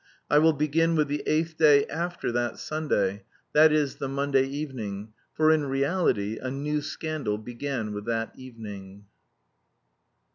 [0.31, 3.21] I will begin with the eighth day after that Sunday,
[3.53, 9.05] that is, the Monday evening for in reality a "new scandal" began with that evening.